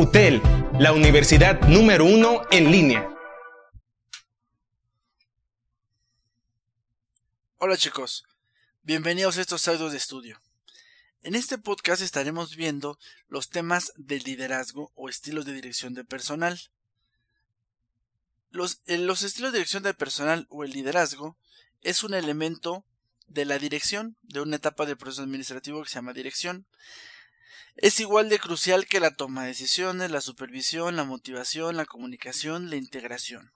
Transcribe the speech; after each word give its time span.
UTEL, 0.00 0.40
la 0.78 0.94
universidad 0.94 1.60
número 1.68 2.06
uno 2.06 2.40
en 2.50 2.72
línea. 2.72 3.14
Hola 7.58 7.76
chicos, 7.76 8.24
bienvenidos 8.82 9.36
a 9.36 9.42
estos 9.42 9.68
audios 9.68 9.92
de 9.92 9.98
estudio. 9.98 10.40
En 11.20 11.34
este 11.34 11.58
podcast 11.58 12.00
estaremos 12.00 12.56
viendo 12.56 12.98
los 13.28 13.50
temas 13.50 13.92
del 13.96 14.22
liderazgo 14.22 14.90
o 14.94 15.10
estilos 15.10 15.44
de 15.44 15.52
dirección 15.52 15.92
de 15.92 16.06
personal. 16.06 16.58
Los, 18.50 18.80
los 18.86 19.20
estilos 19.20 19.52
de 19.52 19.58
dirección 19.58 19.82
de 19.82 19.92
personal 19.92 20.46
o 20.48 20.64
el 20.64 20.70
liderazgo 20.70 21.36
es 21.82 22.04
un 22.04 22.14
elemento 22.14 22.86
de 23.26 23.44
la 23.44 23.58
dirección, 23.58 24.16
de 24.22 24.40
una 24.40 24.56
etapa 24.56 24.86
del 24.86 24.96
proceso 24.96 25.24
administrativo 25.24 25.82
que 25.82 25.90
se 25.90 25.96
llama 25.96 26.14
dirección. 26.14 26.64
Es 27.76 28.00
igual 28.00 28.28
de 28.28 28.38
crucial 28.38 28.86
que 28.86 29.00
la 29.00 29.14
toma 29.14 29.42
de 29.42 29.48
decisiones, 29.48 30.10
la 30.10 30.20
supervisión, 30.20 30.96
la 30.96 31.04
motivación, 31.04 31.76
la 31.76 31.86
comunicación, 31.86 32.70
la 32.70 32.76
integración. 32.76 33.52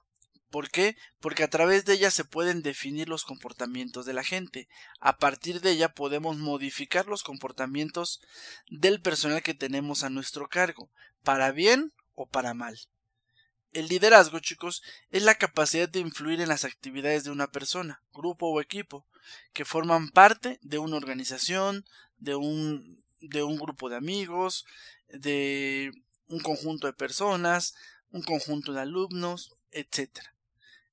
¿Por 0.50 0.70
qué? 0.70 0.96
Porque 1.18 1.42
a 1.42 1.50
través 1.50 1.84
de 1.84 1.95
ella 1.95 2.12
se 2.12 2.24
pueden 2.24 2.62
definir 2.62 3.08
los 3.08 3.24
comportamientos 3.24 4.06
de 4.06 4.12
la 4.12 4.22
gente. 4.22 4.69
A 5.00 5.19
partir 5.19 5.60
de 5.60 5.72
ella 5.72 5.95
podemos 5.95 6.36
modificar 6.36 7.06
los 7.06 7.24
comportamientos 7.24 8.20
del 8.69 9.02
personal 9.02 9.42
que 9.42 9.55
tenemos 9.55 10.05
a 10.05 10.10
nuestro 10.10 10.48
cargo, 10.48 10.91
para 11.24 11.50
bien 11.50 11.92
o 12.14 12.27
para 12.27 12.55
mal. 12.55 12.78
El 13.72 13.88
liderazgo, 13.88 14.38
chicos, 14.38 14.84
es 15.10 15.24
la 15.24 15.34
capacidad 15.34 15.88
de 15.88 15.98
influir 15.98 16.41
en 16.41 16.48
las 16.48 16.64
actividades 16.64 17.24
de 17.24 17.33
una 17.33 17.50
persona, 17.50 18.05
grupo 18.12 18.46
o 18.46 18.60
equipo, 18.60 19.08
que 19.52 19.64
forman 19.64 20.10
parte 20.10 20.60
de 20.62 20.78
una 20.78 20.96
organización, 20.96 21.84
de 22.19 22.36
un, 22.36 23.03
de 23.28 23.42
un 23.42 23.59
grupo 23.59 23.88
de 23.88 23.96
amigos, 23.96 24.64
de 25.09 25.92
un 26.28 26.41
conjunto 26.41 26.87
de 26.87 26.92
personas, 26.92 27.74
un 28.10 28.23
conjunto 28.23 28.73
de 28.73 28.80
alumnos, 28.80 29.56
etc. 29.70 30.10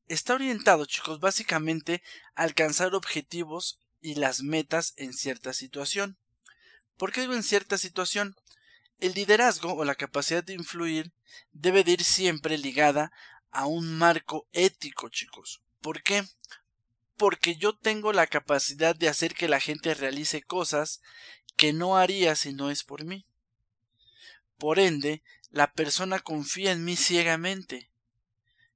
Está 0.08 0.34
orientado, 0.34 0.86
chicos, 0.86 1.20
básicamente 1.20 2.04
a 2.36 2.44
alcanzar 2.44 2.96
objetivos 2.96 3.80
y 4.02 4.16
las 4.16 4.42
metas 4.42 4.94
en 4.98 5.14
cierta 5.14 5.54
situación. 5.54 6.18
¿Por 6.98 7.12
qué 7.12 7.22
digo 7.22 7.34
en 7.34 7.44
cierta 7.44 7.78
situación? 7.78 8.36
El 9.00 9.14
liderazgo 9.14 9.74
o 9.74 9.86
la 9.86 9.96
capacidad 9.96 10.44
de 10.44 10.54
influir 10.54 11.12
debe 11.52 11.84
de 11.84 11.94
ir 11.94 12.04
siempre 12.04 12.58
ligada 12.58 13.12
a 13.52 13.66
un 13.66 13.98
marco 13.98 14.48
ético, 14.52 15.10
chicos. 15.10 15.62
¿Por 15.82 16.04
qué? 16.04 16.24
Porque 17.18 17.56
yo 17.56 17.76
tengo 17.78 18.14
la 18.14 18.28
capacidad 18.28 18.96
de 18.96 19.10
hacer 19.10 19.34
que 19.34 19.48
la 19.48 19.60
gente 19.60 19.94
realice 19.94 20.42
cosas 20.42 21.02
que 21.56 21.74
no 21.74 21.98
haría 21.98 22.36
si 22.36 22.54
no 22.54 22.70
es 22.70 22.84
por 22.84 23.04
mí. 23.06 23.26
Por 24.58 24.80
ende, 24.80 25.24
la 25.50 25.74
persona 25.74 26.20
confía 26.20 26.72
en 26.72 26.86
mí 26.86 26.96
ciegamente. 26.96 27.92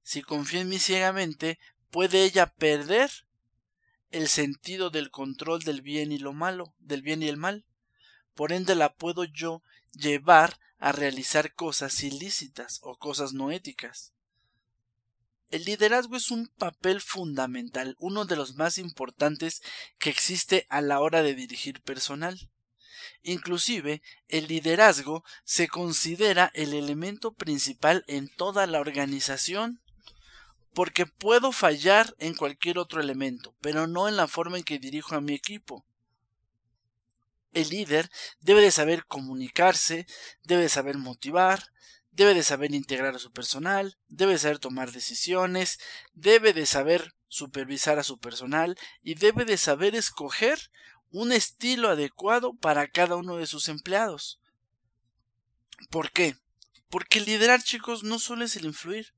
Si 0.02 0.22
confía 0.22 0.60
en 0.60 0.68
mí 0.68 0.78
ciegamente, 0.78 1.58
puede 1.90 2.24
ella 2.24 2.46
perder 2.46 3.10
el 4.10 4.28
sentido 4.28 4.90
del 4.90 5.10
control 5.10 5.62
del 5.62 5.82
bien 5.82 6.12
y 6.12 6.18
lo 6.18 6.32
malo, 6.32 6.74
del 6.78 7.02
bien 7.02 7.22
y 7.22 7.28
el 7.28 7.36
mal. 7.36 7.64
Por 8.34 8.52
ende 8.52 8.74
la 8.74 8.94
puedo 8.94 9.24
yo 9.24 9.62
llevar 9.92 10.58
a 10.78 10.92
realizar 10.92 11.54
cosas 11.54 12.02
ilícitas 12.02 12.80
o 12.82 12.98
cosas 12.98 13.32
no 13.32 13.50
éticas. 13.50 14.12
El 15.50 15.64
liderazgo 15.64 16.16
es 16.16 16.30
un 16.30 16.48
papel 16.48 17.00
fundamental, 17.00 17.96
uno 17.98 18.24
de 18.24 18.36
los 18.36 18.56
más 18.56 18.78
importantes 18.78 19.62
que 19.98 20.10
existe 20.10 20.66
a 20.68 20.80
la 20.80 21.00
hora 21.00 21.22
de 21.22 21.34
dirigir 21.34 21.80
personal. 21.82 22.50
Inclusive, 23.22 24.02
el 24.28 24.46
liderazgo 24.46 25.24
se 25.44 25.68
considera 25.68 26.50
el 26.54 26.74
elemento 26.74 27.32
principal 27.34 28.04
en 28.06 28.28
toda 28.28 28.66
la 28.66 28.80
organización, 28.80 29.80
porque 30.74 31.06
puedo 31.06 31.52
fallar 31.52 32.14
en 32.18 32.34
cualquier 32.34 32.78
otro 32.78 33.00
elemento, 33.00 33.54
pero 33.60 33.86
no 33.86 34.08
en 34.08 34.16
la 34.16 34.28
forma 34.28 34.58
en 34.58 34.64
que 34.64 34.78
dirijo 34.78 35.14
a 35.14 35.20
mi 35.20 35.34
equipo. 35.34 35.86
El 37.52 37.70
líder 37.70 38.10
debe 38.40 38.60
de 38.60 38.70
saber 38.70 39.06
comunicarse, 39.06 40.06
debe 40.42 40.62
de 40.62 40.68
saber 40.68 40.98
motivar, 40.98 41.70
debe 42.16 42.34
de 42.34 42.42
saber 42.42 42.74
integrar 42.74 43.14
a 43.14 43.18
su 43.18 43.32
personal, 43.32 43.96
debe 44.08 44.32
de 44.32 44.38
saber 44.38 44.58
tomar 44.58 44.92
decisiones, 44.92 45.78
debe 46.12 46.52
de 46.52 46.66
saber 46.66 47.14
supervisar 47.28 47.98
a 47.98 48.02
su 48.02 48.18
personal 48.18 48.78
y 49.02 49.14
debe 49.14 49.44
de 49.44 49.56
saber 49.58 49.94
escoger 49.94 50.58
un 51.10 51.32
estilo 51.32 51.88
adecuado 51.88 52.54
para 52.54 52.88
cada 52.88 53.16
uno 53.16 53.36
de 53.36 53.46
sus 53.46 53.68
empleados. 53.68 54.40
¿Por 55.90 56.10
qué? 56.10 56.36
Porque 56.88 57.20
liderar, 57.20 57.62
chicos, 57.62 58.02
no 58.02 58.18
solo 58.18 58.44
es 58.44 58.56
el 58.56 58.64
influir, 58.64 59.14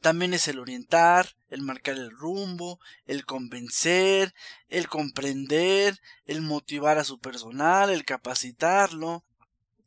también 0.00 0.34
es 0.34 0.48
el 0.48 0.58
orientar, 0.58 1.36
el 1.48 1.62
marcar 1.62 1.94
el 1.94 2.10
rumbo, 2.10 2.80
el 3.06 3.24
convencer, 3.24 4.34
el 4.68 4.88
comprender, 4.88 6.00
el 6.24 6.42
motivar 6.42 6.98
a 6.98 7.04
su 7.04 7.20
personal, 7.20 7.90
el 7.90 8.04
capacitarlo, 8.04 9.22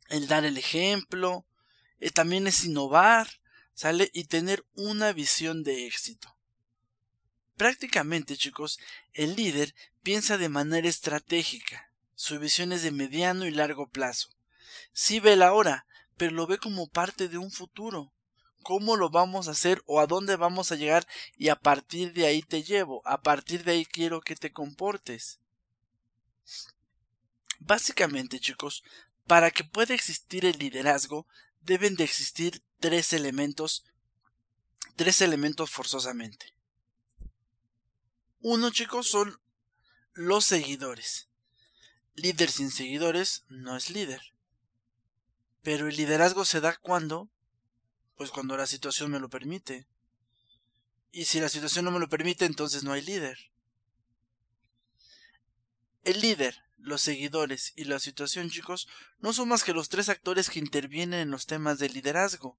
el 0.08 0.26
dar 0.26 0.44
el 0.44 0.56
ejemplo, 0.56 1.44
eh, 2.00 2.10
también 2.10 2.46
es 2.46 2.64
innovar, 2.64 3.28
¿sale? 3.74 4.10
Y 4.12 4.24
tener 4.24 4.64
una 4.74 5.12
visión 5.12 5.62
de 5.62 5.86
éxito. 5.86 6.35
Prácticamente, 7.56 8.36
chicos, 8.36 8.78
el 9.12 9.36
líder 9.36 9.74
piensa 10.02 10.38
de 10.38 10.48
manera 10.48 10.88
estratégica. 10.88 11.90
Su 12.14 12.38
visión 12.38 12.72
es 12.72 12.82
de 12.82 12.90
mediano 12.90 13.46
y 13.46 13.50
largo 13.50 13.88
plazo. 13.88 14.30
Sí 14.92 15.20
ve 15.20 15.36
la 15.36 15.52
hora, 15.52 15.86
pero 16.16 16.32
lo 16.32 16.46
ve 16.46 16.58
como 16.58 16.88
parte 16.88 17.28
de 17.28 17.38
un 17.38 17.50
futuro 17.50 18.12
cómo 18.66 18.96
lo 18.96 19.10
vamos 19.10 19.46
a 19.46 19.52
hacer 19.52 19.80
o 19.86 20.00
a 20.00 20.08
dónde 20.08 20.34
vamos 20.34 20.72
a 20.72 20.74
llegar 20.74 21.06
y 21.38 21.50
a 21.50 21.54
partir 21.54 22.12
de 22.14 22.26
ahí 22.26 22.42
te 22.42 22.64
llevo, 22.64 23.00
a 23.04 23.22
partir 23.22 23.62
de 23.62 23.70
ahí 23.70 23.84
quiero 23.84 24.20
que 24.20 24.34
te 24.34 24.50
comportes. 24.50 25.38
Básicamente, 27.60 28.40
chicos, 28.40 28.82
para 29.28 29.52
que 29.52 29.62
pueda 29.62 29.94
existir 29.94 30.44
el 30.44 30.58
liderazgo, 30.58 31.28
deben 31.60 31.94
de 31.94 32.02
existir 32.02 32.60
tres 32.80 33.12
elementos, 33.12 33.84
tres 34.96 35.20
elementos 35.20 35.70
forzosamente. 35.70 36.55
Uno, 38.40 38.70
chicos, 38.70 39.08
son 39.08 39.40
los 40.14 40.44
seguidores. 40.44 41.28
Líder 42.14 42.50
sin 42.50 42.70
seguidores 42.70 43.44
no 43.48 43.76
es 43.76 43.90
líder. 43.90 44.22
Pero 45.62 45.88
el 45.88 45.96
liderazgo 45.96 46.44
se 46.44 46.60
da 46.60 46.76
cuando 46.76 47.28
pues 48.16 48.30
cuando 48.30 48.56
la 48.56 48.66
situación 48.66 49.10
me 49.10 49.20
lo 49.20 49.28
permite. 49.28 49.86
Y 51.12 51.26
si 51.26 51.40
la 51.40 51.48
situación 51.48 51.84
no 51.84 51.90
me 51.90 52.00
lo 52.00 52.08
permite, 52.08 52.44
entonces 52.44 52.82
no 52.82 52.92
hay 52.92 53.02
líder. 53.02 53.38
El 56.02 56.20
líder, 56.20 56.62
los 56.78 57.02
seguidores 57.02 57.72
y 57.76 57.84
la 57.84 57.98
situación, 57.98 58.50
chicos, 58.50 58.88
no 59.18 59.32
son 59.32 59.48
más 59.48 59.64
que 59.64 59.74
los 59.74 59.88
tres 59.88 60.08
actores 60.08 60.50
que 60.50 60.58
intervienen 60.58 61.20
en 61.20 61.30
los 61.30 61.46
temas 61.46 61.78
de 61.78 61.88
liderazgo. 61.88 62.58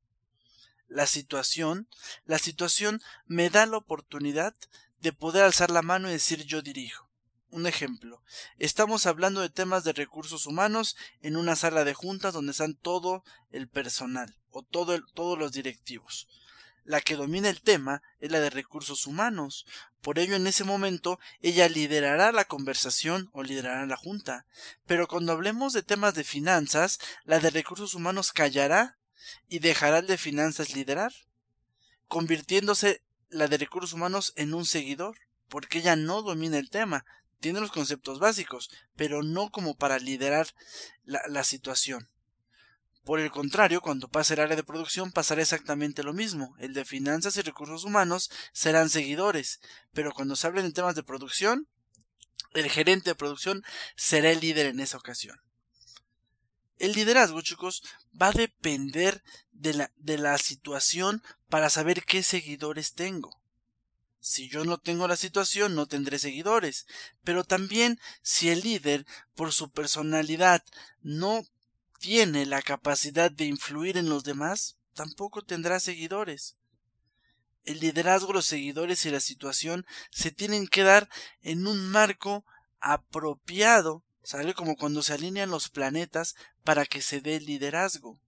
La 0.88 1.07
situación, 1.07 1.88
la 2.25 2.39
situación 2.39 3.01
me 3.25 3.49
da 3.49 3.65
la 3.65 3.77
oportunidad 3.77 4.55
de 4.99 5.13
poder 5.13 5.43
alzar 5.43 5.71
la 5.71 5.81
mano 5.81 6.09
y 6.09 6.13
decir 6.13 6.43
yo 6.45 6.61
dirijo. 6.61 7.07
Un 7.49 7.65
ejemplo, 7.65 8.21
estamos 8.59 9.05
hablando 9.05 9.39
de 9.41 9.49
temas 9.49 9.83
de 9.83 9.93
recursos 9.93 10.45
humanos 10.45 10.97
en 11.21 11.37
una 11.37 11.55
sala 11.55 11.85
de 11.85 11.93
juntas 11.93 12.33
donde 12.33 12.51
están 12.51 12.75
todo 12.75 13.23
el 13.51 13.69
personal 13.69 14.35
o 14.49 14.63
todo 14.63 15.01
todos 15.13 15.39
los 15.39 15.53
directivos. 15.53 16.27
La 16.83 17.01
que 17.01 17.15
domina 17.15 17.49
el 17.49 17.61
tema 17.61 18.01
es 18.19 18.31
la 18.31 18.39
de 18.39 18.49
recursos 18.49 19.07
humanos. 19.07 19.65
Por 20.01 20.19
ello, 20.19 20.35
en 20.35 20.47
ese 20.47 20.63
momento, 20.63 21.19
ella 21.41 21.67
liderará 21.67 22.31
la 22.31 22.45
conversación 22.45 23.29
o 23.33 23.43
liderará 23.43 23.85
la 23.85 23.97
junta. 23.97 24.45
Pero 24.85 25.07
cuando 25.07 25.33
hablemos 25.33 25.73
de 25.73 25.83
temas 25.83 26.15
de 26.15 26.23
finanzas, 26.23 26.99
la 27.25 27.39
de 27.39 27.49
recursos 27.49 27.93
humanos 27.93 28.31
callará 28.31 28.97
y 29.49 29.59
dejará 29.59 29.99
el 29.99 30.07
de 30.07 30.17
finanzas 30.17 30.73
liderar, 30.73 31.11
convirtiéndose 32.07 33.01
la 33.29 33.47
de 33.47 33.57
recursos 33.57 33.94
humanos 33.94 34.33
en 34.35 34.53
un 34.53 34.65
seguidor, 34.65 35.18
porque 35.50 35.79
ella 35.79 35.95
no 35.95 36.21
domina 36.21 36.57
el 36.57 36.69
tema, 36.69 37.06
tiene 37.39 37.59
los 37.59 37.71
conceptos 37.71 38.19
básicos, 38.19 38.69
pero 38.95 39.24
no 39.24 39.51
como 39.51 39.75
para 39.75 40.00
liderar 40.00 40.47
la, 41.03 41.44
situación. 41.44 42.07
Por 43.03 43.19
el 43.19 43.31
contrario, 43.31 43.81
cuando 43.81 44.09
pase 44.09 44.33
el 44.33 44.41
área 44.41 44.56
de 44.56 44.63
producción 44.63 45.12
pasará 45.12 45.41
exactamente 45.41 46.03
lo 46.03 46.13
mismo. 46.13 46.56
El 46.59 46.74
de 46.74 46.83
finanzas 46.83 47.38
y 47.38 47.41
recursos 47.41 47.85
humanos 47.85 48.29
serán 48.51 48.89
seguidores, 48.89 49.62
pero 49.94 50.12
cuando 50.12 50.35
se 50.35 50.47
hablen 50.47 50.65
de 50.65 50.74
temas 50.74 50.95
de 50.95 51.03
producción, 51.03 51.68
el 52.53 52.69
gerente 52.69 53.12
de 53.12 53.15
producción 53.15 53.63
será 53.95 54.31
el 54.31 54.39
líder 54.39 54.65
en 54.65 54.79
esa 54.79 54.97
ocasión. 54.97 55.39
El 56.79 56.94
liderazgo, 56.94 57.41
chicos, 57.41 57.83
va 58.19 58.27
a 58.27 58.33
depender 58.33 59.24
de 59.51 59.74
la, 59.74 59.91
de 59.95 60.18
la 60.18 60.38
situación 60.38 61.24
para 61.49 61.69
saber 61.69 62.03
qué 62.03 62.23
seguidores 62.23 62.94
tengo. 62.94 63.39
Si 64.19 64.49
yo 64.49 64.65
no 64.65 64.77
tengo 64.77 65.07
la 65.07 65.15
situación, 65.15 65.75
no 65.75 65.85
tendré 65.85 66.19
seguidores. 66.19 66.85
Pero 67.23 67.44
también 67.44 67.99
si 68.21 68.49
el 68.49 68.61
líder, 68.61 69.05
por 69.35 69.53
su 69.53 69.69
personalidad, 69.71 70.63
no 71.01 71.45
tiene 71.99 72.45
la 72.45 72.61
capacidad 72.61 73.31
de 73.31 73.45
influir 73.45 73.97
en 73.97 74.09
los 74.09 74.23
demás, 74.23 74.77
tampoco 74.94 75.44
tendrá 75.44 75.79
seguidores. 75.79 76.57
El 77.63 77.79
liderazgo, 77.79 78.33
los 78.33 78.45
seguidores 78.45 79.05
y 79.05 79.11
la 79.11 79.19
situación 79.19 79.85
se 80.11 80.31
tienen 80.31 80.67
que 80.67 80.83
dar 80.83 81.09
en 81.41 81.67
un 81.67 81.89
marco 81.89 82.45
apropiado, 82.79 84.03
¿sale? 84.23 84.53
Como 84.53 84.75
cuando 84.75 85.03
se 85.03 85.13
alinean 85.13 85.50
los 85.50 85.69
planetas 85.69 86.35
para 86.63 86.85
que 86.85 87.01
se 87.01 87.21
dé 87.21 87.38
el 87.38 87.45
liderazgo. 87.45 88.19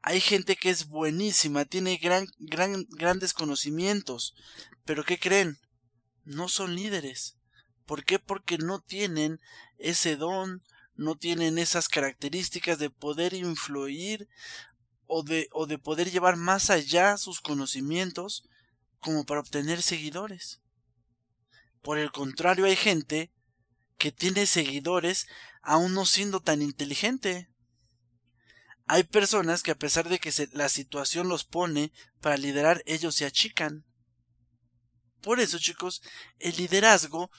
Hay 0.00 0.20
gente 0.20 0.56
que 0.56 0.70
es 0.70 0.86
buenísima, 0.86 1.64
tiene 1.64 1.96
gran, 1.96 2.26
gran, 2.38 2.86
grandes 2.90 3.32
conocimientos, 3.32 4.34
pero 4.84 5.04
¿qué 5.04 5.18
creen? 5.18 5.58
No 6.24 6.48
son 6.48 6.76
líderes. 6.76 7.36
¿Por 7.84 8.04
qué? 8.04 8.18
Porque 8.18 8.58
no 8.58 8.80
tienen 8.80 9.40
ese 9.78 10.16
don, 10.16 10.62
no 10.94 11.16
tienen 11.16 11.58
esas 11.58 11.88
características 11.88 12.78
de 12.78 12.90
poder 12.90 13.34
influir 13.34 14.28
o 15.06 15.22
de, 15.22 15.48
o 15.52 15.66
de 15.66 15.78
poder 15.78 16.10
llevar 16.10 16.36
más 16.36 16.70
allá 16.70 17.16
sus 17.16 17.40
conocimientos 17.40 18.44
como 19.00 19.24
para 19.24 19.40
obtener 19.40 19.82
seguidores. 19.82 20.60
Por 21.82 21.98
el 21.98 22.12
contrario, 22.12 22.66
hay 22.66 22.76
gente 22.76 23.32
que 23.96 24.12
tiene 24.12 24.46
seguidores 24.46 25.26
aún 25.62 25.94
no 25.94 26.04
siendo 26.06 26.40
tan 26.40 26.62
inteligente. 26.62 27.48
Hay 28.88 29.04
personas 29.04 29.62
que 29.62 29.70
a 29.70 29.78
pesar 29.78 30.08
de 30.08 30.18
que 30.18 30.32
la 30.52 30.70
situación 30.70 31.28
los 31.28 31.44
pone 31.44 31.92
para 32.20 32.38
liderar, 32.38 32.82
ellos 32.86 33.14
se 33.14 33.26
achican. 33.26 33.84
Por 35.20 35.40
eso, 35.40 35.58
chicos, 35.58 36.02
el 36.38 36.56
liderazgo 36.56 37.30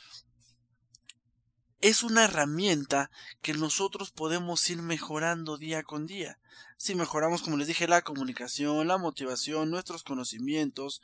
es 1.81 2.03
una 2.03 2.25
herramienta 2.25 3.09
que 3.41 3.53
nosotros 3.53 4.11
podemos 4.11 4.69
ir 4.69 4.81
mejorando 4.81 5.57
día 5.57 5.83
con 5.83 6.07
día. 6.07 6.39
Si 6.77 6.95
mejoramos, 6.95 7.41
como 7.41 7.57
les 7.57 7.67
dije, 7.67 7.87
la 7.87 8.01
comunicación, 8.01 8.87
la 8.87 8.97
motivación, 8.97 9.69
nuestros 9.69 10.03
conocimientos, 10.03 11.01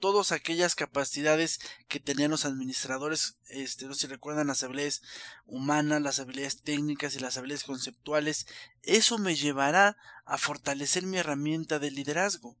todas 0.00 0.32
aquellas 0.32 0.74
capacidades 0.74 1.60
que 1.88 2.00
tenían 2.00 2.30
los 2.30 2.44
administradores, 2.44 3.38
este, 3.48 3.86
no 3.86 3.94
sé 3.94 4.02
si 4.02 4.06
recuerdan 4.06 4.46
las 4.46 4.62
habilidades 4.62 5.02
humanas, 5.46 6.02
las 6.02 6.20
habilidades 6.20 6.62
técnicas 6.62 7.14
y 7.14 7.20
las 7.20 7.36
habilidades 7.38 7.64
conceptuales, 7.64 8.46
eso 8.82 9.18
me 9.18 9.34
llevará 9.34 9.96
a 10.24 10.38
fortalecer 10.38 11.04
mi 11.04 11.18
herramienta 11.18 11.78
de 11.78 11.90
liderazgo. 11.90 12.58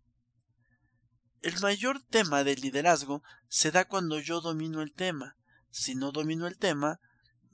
El 1.42 1.58
mayor 1.60 2.00
tema 2.00 2.44
del 2.44 2.60
liderazgo 2.60 3.22
se 3.48 3.70
da 3.70 3.86
cuando 3.86 4.20
yo 4.20 4.40
domino 4.40 4.80
el 4.80 4.92
tema. 4.92 5.36
Si 5.70 5.94
no 5.94 6.12
domino 6.12 6.46
el 6.46 6.56
tema, 6.56 7.00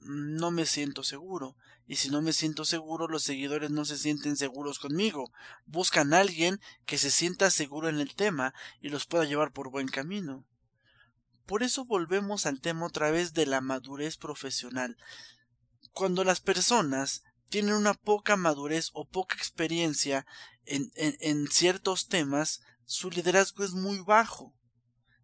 no 0.01 0.51
me 0.51 0.65
siento 0.65 1.03
seguro. 1.03 1.55
Y 1.87 1.95
si 1.95 2.09
no 2.09 2.21
me 2.21 2.33
siento 2.33 2.65
seguro, 2.65 3.07
los 3.07 3.23
seguidores 3.23 3.71
no 3.71 3.83
se 3.83 3.97
sienten 3.97 4.37
seguros 4.37 4.77
conmigo. 4.79 5.31
Buscan 5.65 6.13
a 6.13 6.19
alguien 6.19 6.59
que 6.85 6.97
se 6.97 7.09
sienta 7.09 7.49
seguro 7.49 7.89
en 7.89 7.99
el 7.99 8.15
tema 8.15 8.53
y 8.79 8.89
los 8.89 9.07
pueda 9.07 9.25
llevar 9.25 9.51
por 9.51 9.71
buen 9.71 9.87
camino. 9.87 10.45
Por 11.45 11.63
eso 11.63 11.85
volvemos 11.85 12.45
al 12.45 12.61
tema 12.61 12.85
otra 12.85 13.09
vez 13.09 13.33
de 13.33 13.47
la 13.47 13.59
madurez 13.59 14.17
profesional. 14.17 14.97
Cuando 15.93 16.23
las 16.23 16.41
personas 16.41 17.23
tienen 17.49 17.73
una 17.73 17.95
poca 17.95 18.35
madurez 18.35 18.91
o 18.93 19.07
poca 19.07 19.35
experiencia 19.35 20.27
en, 20.65 20.91
en, 20.93 21.17
en 21.19 21.47
ciertos 21.47 22.07
temas, 22.07 22.61
su 22.85 23.09
liderazgo 23.09 23.63
es 23.63 23.71
muy 23.71 23.99
bajo. 23.99 24.53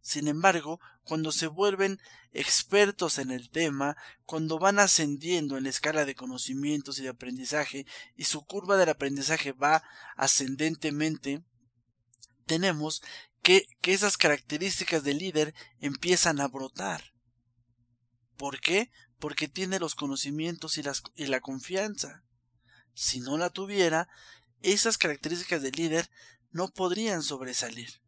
Sin 0.05 0.27
embargo, 0.27 0.79
cuando 1.03 1.31
se 1.31 1.47
vuelven 1.47 1.99
expertos 2.31 3.17
en 3.17 3.31
el 3.31 3.49
tema, 3.49 3.97
cuando 4.27 4.59
van 4.59 4.77
ascendiendo 4.77 5.57
en 5.57 5.63
la 5.63 5.71
escala 5.71 6.05
de 6.05 6.13
conocimientos 6.13 6.99
y 6.99 7.01
de 7.01 7.09
aprendizaje 7.09 7.87
y 8.15 8.25
su 8.25 8.45
curva 8.45 8.77
del 8.77 8.89
aprendizaje 8.89 9.51
va 9.51 9.81
ascendentemente, 10.15 11.41
tenemos 12.45 13.01
que, 13.41 13.65
esas 13.81 14.15
características 14.15 15.03
del 15.03 15.17
líder 15.17 15.55
empiezan 15.79 16.39
a 16.39 16.49
brotar. 16.49 17.15
¿Por 18.37 18.61
qué? 18.61 18.91
Porque 19.17 19.47
tiene 19.47 19.79
los 19.79 19.95
conocimientos 19.95 20.77
y 20.77 21.25
la 21.25 21.41
confianza. 21.41 22.23
Si 22.93 23.21
no 23.21 23.39
la 23.39 23.49
tuviera, 23.49 24.07
esas 24.61 24.99
características 24.99 25.63
del 25.63 25.71
líder 25.71 26.11
no 26.51 26.67
podrían 26.67 27.23
sobresalir. 27.23 28.04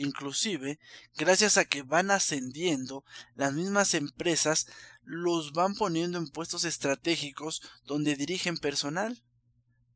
Inclusive, 0.00 0.78
gracias 1.16 1.56
a 1.56 1.64
que 1.64 1.82
van 1.82 2.12
ascendiendo, 2.12 3.04
las 3.34 3.52
mismas 3.52 3.94
empresas 3.94 4.68
los 5.02 5.52
van 5.52 5.74
poniendo 5.74 6.18
en 6.18 6.28
puestos 6.28 6.62
estratégicos 6.62 7.62
donde 7.84 8.14
dirigen 8.14 8.58
personal. 8.58 9.24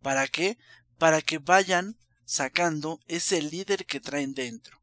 ¿Para 0.00 0.26
qué? 0.26 0.58
Para 0.98 1.22
que 1.22 1.38
vayan 1.38 1.96
sacando 2.24 3.00
ese 3.06 3.42
líder 3.42 3.86
que 3.86 4.00
traen 4.00 4.34
dentro. 4.34 4.82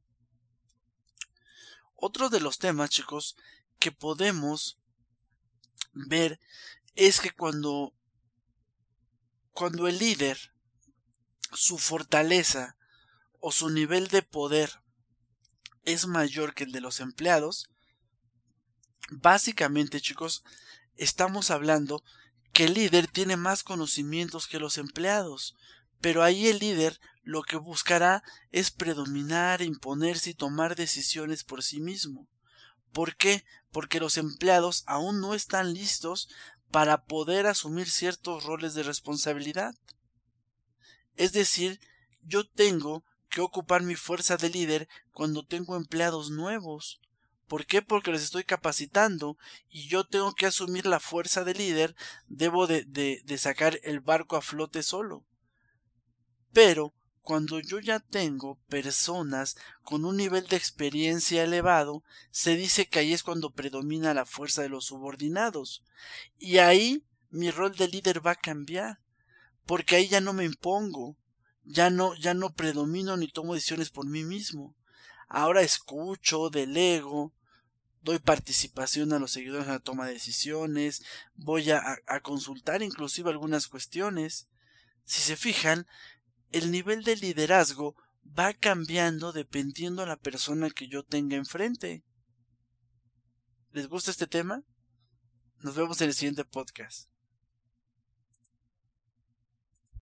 Otro 1.96 2.30
de 2.30 2.40
los 2.40 2.58
temas, 2.58 2.90
chicos, 2.90 3.36
que 3.78 3.92
podemos 3.92 4.80
ver 5.92 6.40
es 6.96 7.20
que 7.20 7.32
cuando 7.32 7.94
cuando 9.52 9.90
el 9.90 10.00
líder 10.00 10.54
su 11.52 11.78
fortaleza 11.78 12.78
o 13.42 13.52
su 13.52 13.70
nivel 13.70 14.08
de 14.08 14.22
poder 14.22 14.82
es 15.84 16.08
mayor 16.08 16.54
que 16.54 16.64
el 16.64 16.72
de 16.72 16.82
los 16.82 17.00
empleados, 17.00 17.70
básicamente 19.12 20.02
chicos, 20.02 20.44
estamos 20.96 21.52
hablando 21.52 22.04
que 22.54 22.66
el 22.66 22.74
líder 22.74 23.08
tiene 23.08 23.38
más 23.38 23.64
conocimientos 23.64 24.48
que 24.48 24.60
los 24.60 24.78
empleados, 24.78 25.56
pero 26.02 26.24
ahí 26.24 26.48
el 26.48 26.60
líder 26.60 27.00
lo 27.24 27.44
que 27.44 27.58
buscará 27.58 28.24
es 28.52 28.72
predominar, 28.72 29.62
imponerse 29.62 30.32
y 30.32 30.34
tomar 30.34 30.76
decisiones 30.76 31.44
por 31.44 31.64
sí 31.64 31.80
mismo. 31.80 32.28
¿Por 32.92 33.16
qué? 33.16 33.46
Porque 33.72 34.00
los 34.00 34.18
empleados 34.18 34.84
aún 34.88 35.22
no 35.22 35.36
están 35.36 35.74
listos 35.74 36.28
para 36.72 37.06
poder 37.06 37.48
asumir 37.48 37.90
ciertos 37.90 38.44
roles 38.46 38.74
de 38.74 38.84
responsabilidad. 38.84 39.76
Es 41.16 41.34
decir, 41.34 41.80
yo 42.24 42.48
tengo 42.48 43.04
que 43.30 43.42
ocupar 43.42 43.84
mi 43.84 43.96
fuerza 43.96 44.38
de 44.38 44.50
líder 44.50 44.88
cuando 45.12 45.46
tengo 45.46 45.76
empleados 45.76 46.32
nuevos. 46.32 47.00
¿Por 47.48 47.66
qué? 47.66 47.82
Porque 47.82 48.12
les 48.12 48.24
estoy 48.24 48.44
capacitando 48.44 49.38
y 49.70 49.88
yo 49.88 50.04
tengo 50.04 50.34
que 50.34 50.46
asumir 50.46 50.86
la 50.86 51.00
fuerza 51.00 51.44
de 51.44 51.54
líder, 51.54 51.96
debo 52.28 52.68
de, 52.68 52.86
de, 52.86 53.22
de 53.26 53.38
sacar 53.38 53.80
el 53.84 54.02
barco 54.02 54.36
a 54.36 54.42
flote 54.42 54.84
solo. 54.84 55.26
Pero 56.54 56.94
cuando 57.22 57.60
yo 57.60 57.80
ya 57.80 58.00
tengo 58.00 58.60
personas 58.70 59.56
con 59.84 60.06
un 60.06 60.18
nivel 60.18 60.48
de 60.48 60.56
experiencia 60.56 61.44
elevado, 61.44 62.04
se 62.32 62.56
dice 62.56 62.88
que 62.88 63.00
ahí 63.00 63.14
es 63.14 63.24
cuando 63.24 63.52
predomina 63.52 64.14
la 64.14 64.26
fuerza 64.26 64.62
de 64.62 64.70
los 64.70 64.86
subordinados. 64.86 65.84
Y 66.38 66.58
ahí 66.58 67.06
mi 67.30 67.52
rol 67.52 67.76
de 67.76 67.88
líder 67.88 68.26
va 68.26 68.32
a 68.32 68.36
cambiar, 68.36 69.00
porque 69.66 69.96
ahí 69.96 70.08
ya 70.08 70.22
no 70.22 70.34
me 70.34 70.46
impongo, 70.46 71.18
ya 71.64 71.90
no, 71.90 72.16
ya 72.16 72.34
no 72.34 72.54
predomino 72.54 73.18
ni 73.18 73.28
tomo 73.28 73.54
decisiones 73.54 73.90
por 73.90 74.06
mí 74.06 74.24
mismo. 74.24 74.76
Ahora 75.28 75.62
escucho, 75.62 76.50
delego, 76.50 77.34
doy 78.02 78.20
participación 78.20 79.14
a 79.14 79.20
los 79.20 79.32
seguidores 79.32 79.68
en 79.68 79.74
la 79.74 79.80
toma 79.80 80.08
de 80.08 80.14
decisiones, 80.14 81.04
voy 81.36 81.70
a, 81.72 81.82
a 82.08 82.20
consultar 82.22 82.82
inclusive 82.82 83.30
algunas 83.30 83.68
cuestiones. 83.68 84.48
Si 85.06 85.22
se 85.22 85.36
fijan, 85.36 85.86
el 86.52 86.72
nivel 86.72 87.04
de 87.04 87.16
liderazgo 87.16 87.96
va 88.38 88.54
cambiando 88.54 89.32
dependiendo 89.32 90.02
de 90.02 90.08
la 90.08 90.18
persona 90.18 90.70
que 90.70 90.88
yo 90.88 91.04
tenga 91.04 91.36
enfrente. 91.36 92.04
¿Les 93.72 93.88
gusta 93.88 94.12
este 94.12 94.28
tema? 94.28 94.64
Nos 95.60 95.76
vemos 95.76 96.02
en 96.02 96.08
el 96.08 96.14
siguiente 96.14 96.46
podcast. 96.46 97.10